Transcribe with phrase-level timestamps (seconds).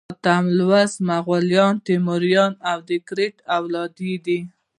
[0.13, 4.39] اتم لوست مغولان، تیموریان او د کرت اولادې دي.